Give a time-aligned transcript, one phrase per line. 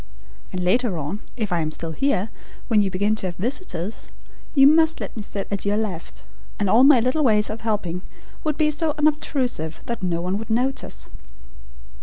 [0.51, 2.31] And later on, if I am still here,
[2.69, 4.09] when you begin to have visitors,
[4.55, 6.23] you must let me sit at your left,
[6.57, 8.01] and all my little ways of helping
[8.43, 11.07] would be so unobtrusive, that no one would notice."